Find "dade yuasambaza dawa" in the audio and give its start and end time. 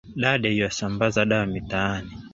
0.15-1.45